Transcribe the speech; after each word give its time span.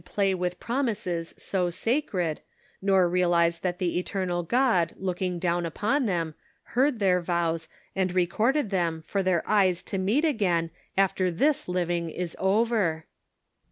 play 0.03 0.33
with 0.33 0.59
promises 0.59 1.31
so 1.37 1.69
sacred, 1.69 2.41
nor 2.81 3.07
realize 3.07 3.59
that 3.59 3.77
the 3.77 3.99
eternal 3.99 4.41
God 4.41 4.95
looking 4.97 5.37
down 5.37 5.63
upon 5.63 6.07
them 6.07 6.33
heard 6.73 6.97
their 6.97 7.21
vows 7.21 7.67
and 7.95 8.11
recorded 8.11 8.71
them 8.71 9.03
for 9.05 9.21
their 9.21 9.47
eyes 9.47 9.83
to 9.83 9.99
meet 9.99 10.25
again 10.25 10.71
after 10.97 11.29
this 11.29 11.67
living 11.67 12.09
is 12.09 12.35
over 12.39 13.05